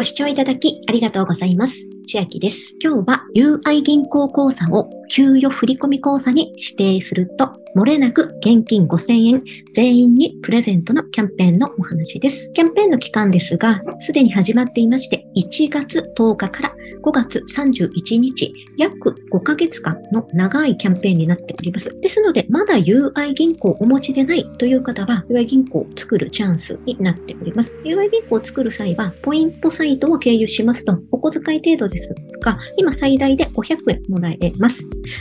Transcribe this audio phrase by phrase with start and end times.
[0.00, 1.74] ご視聴いただきありがとうございます。
[2.08, 2.74] 千秋です。
[2.82, 12.48] 今日は UI 銀行講座を給与振込口座に指定すると、漏れなく現金5000円全員にプレゼントのキャンペーンのお話です。
[12.52, 21.90] キャンペーンの期間ですが、すでに始まっていまして、1月10日から5月31日、約5ヶ月間の長いキャンペーンになっております。
[22.00, 27.76] ですので、まだ UI 銀行をお持ちでないという方は、UI 銀行を作るチャンスになっております。
[27.84, 34.78] UI 銀行を作る際は、ポイントサイトを経由しますと、お小遣い程度ですが、今最大で500円もらえます。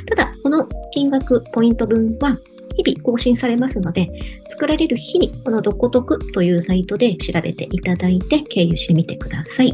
[0.07, 2.37] ただ、この金額、ポイント分は
[2.75, 4.09] 日々更新されますので、
[4.49, 9.71] 作られる日にこのドコトクというサイトで調べていただいて経由してみてください。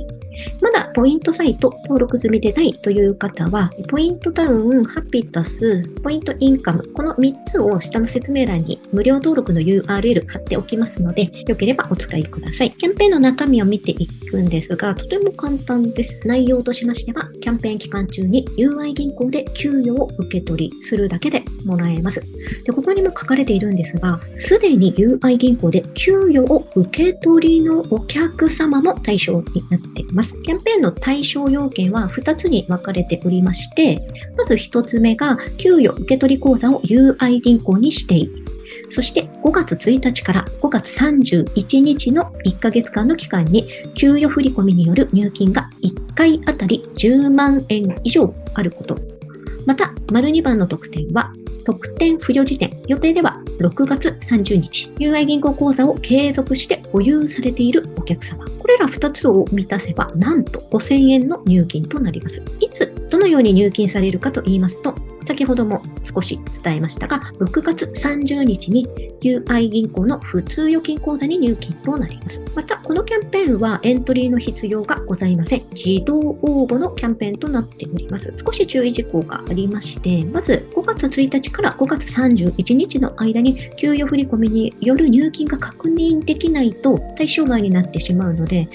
[0.62, 12.71] まポイントサイト登録済みでないという方は、ポイントタウン、ハピタス、ポイントインカム、この3つを下の説明欄に無料登録の URL 貼っておきますので、よければお使いください。
[12.71, 16.26] キャンペーンの中身を見ていくんですが、とても簡単です。
[16.26, 22.21] 内容としましては、キャンペーン期間中に UI 銀行で給与を受け取りするだけでもらえます。
[22.63, 30.34] で、ここにも書かれているんですが、すでに UI 銀行で給与を受け取りのお客様も対象になっています。。
[30.44, 33.99] キャンペーンの対象要件は2つに分かれておりまして、
[34.38, 38.46] まず1つ目が、給与受け取り口座を UI 銀行に指定。
[38.91, 48.96] そして5月1日から5月31日の1ヶ月間の期間に給与振込による入金が1回あたり10万円以上あること。
[49.66, 51.34] また、丸2番の特典は
[51.66, 58.46] 特典不良時点、予定では6月30日、UI 銀行口座を継続して保有されているお客様。
[58.46, 62.41] これら2つを満たせば、なんと5000円の入金となります。
[62.60, 64.94] いつ、どのように入金されるかと言いますと、
[65.25, 68.88] 先ほども少し伝えましたが、6月30日に
[69.25, 72.44] UI 銀行の普通預金口座に入金となります。
[72.53, 75.63] また、このキャンペーンはエントリーの必要がございません。
[75.73, 78.31] 自動応募のキャンペーンとなっております。
[78.45, 88.67] 少し注意事項がありまして、まず5月1日から5月31日の間に給与振込による入金が確認できないと対象外になってしまうので、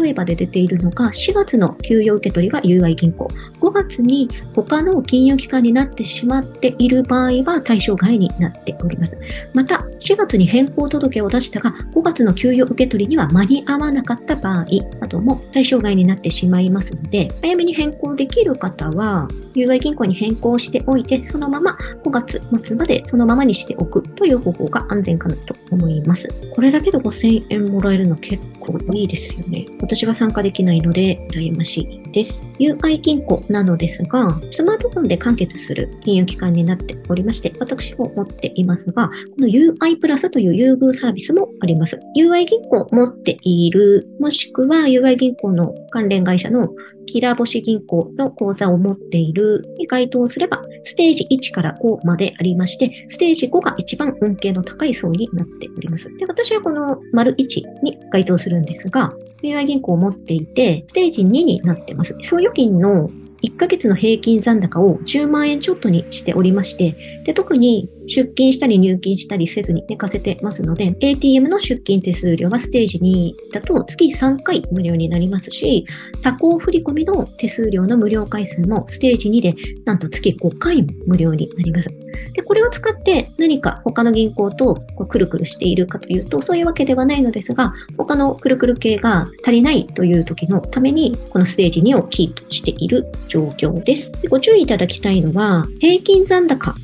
[0.00, 3.28] 例えばで出ているのが4月の給与受け取りは UI 銀行、
[3.60, 9.18] 5月に他の金融機関になってしまっている場合は対象外になっております。
[9.52, 14.66] また、4月に変更届を出したが、5月の給与受け取りには間に合わなかった場合
[15.00, 26.28] なども対象外になってしまいますので、早めに変更できる方は、有害銀行に変更しておいて、そのまま5月末までそのままにしておくという方法が安全かなと思います。
[26.54, 29.66] これだけで5000円もらえるの結構構いいですよね。
[29.80, 32.46] 私が参加できないので羨ましいです。
[32.58, 41.98] UI 銀行なのですが、スマートフォンで完結する金融機関になっておりまして、私も持っていますが、この UI プラスという優遇サービスもあります。
[42.16, 46.68] UI 銀行持っている、もしくは UI 銀行の関連会社の
[47.08, 56.14] キラー星銀行の口座を持っているに該当すれば、ステージ1から5までありまして、ステージ5が一番恩恵の高い層になっております。
[56.16, 62.16] で私はこの丸1に該当するんですが、UI 銀行を持っていて、ステージ2になってます。
[62.22, 63.10] 総預金の
[63.42, 75.86] 1ヶ月の平均残高を10万円ちょっとにしておりまして、で特に出金したり入金したりせずに寝かせてますので、ATM の出金手数料はステージ2だと月3回無料になりますし、
[76.22, 79.54] 他行振込の手数料の無料回数もステージ2で
[79.84, 82.07] なんと月5回無料になります。
[82.32, 94.12] で、これを使って何か他の銀行とこうくるくるしているかというと、そういうわけではないのですが、他のくるくる系が足りないという時のために、このステージ2をキープしている状況です。
[94.22, 96.74] でご注意いただきたいのは、平均残高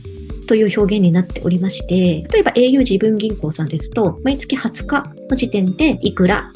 [0.46, 6.50] という表現になっておりまして、例えば au 自分銀行さんですと、毎月20日の時点でいくら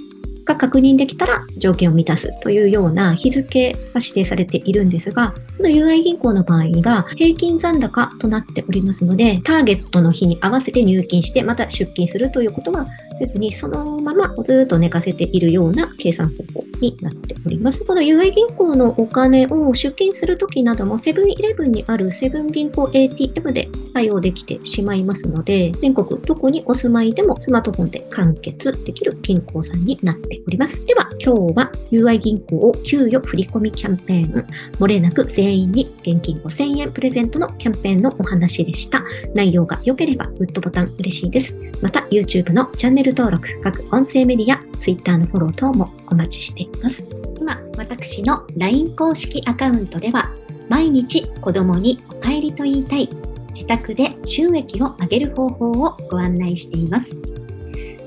[0.44, 12.86] が確認できたら条件を満たすというような日付が指定されているんですが、の UI 銀行の場合は平均残高となっておりますので、ターゲットの日に合わせて入金してまた出金するということは
[13.19, 17.84] せずに、そのままずっと寝かせているような計算方法になっております。
[17.84, 30.84] この UI 銀行のお金を出金するときなども、セブンイレブンにあるセブン銀行 ATM で対応できてしまいますので、全国どこにお住まいでもスマートフォンで完結できる銀行さんになっております。
[30.87, 34.46] では、今日は UI 銀行を給与振込キャンペーン、
[34.78, 39.03] 漏れなく全員に現金5000円プレゼントのキャンペーンのお話でした。
[39.35, 41.56] 内容が良ければグッドボタン嬉しいです。
[41.81, 47.06] また、YouTube のチャンネル登録、各音声メディア、Twitter のフォロー等もお待ちしています。
[47.41, 50.35] 今、私の LINE 公式アカウントでは、
[50.69, 53.09] 毎日子供にお帰りと言いたい、
[53.55, 57.11] 自宅で収益を上げる方法をご案内しています。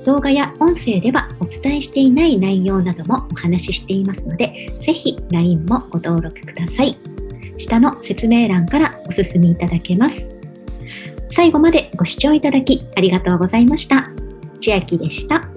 [0.06, 7.11] 動画や音声ではお伝えしていない内容などもお話ししていますので、ぜひ LINE もご登録ください。
[7.62, 10.26] 下の説明欄からお進みいただけます。
[11.30, 14.10] 最後までご視聴いただきありがとうございました。
[14.60, 15.51] 千秋でした。